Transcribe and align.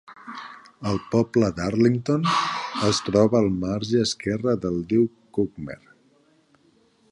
El 0.91 0.95
poble 1.15 1.49
d'Arlington 1.59 2.25
es 2.89 3.03
troba 3.09 3.39
al 3.41 3.51
marge 3.65 4.01
esquerre 4.07 4.57
del 4.67 4.83
riu 4.93 5.07
Cuckmere. 5.39 5.97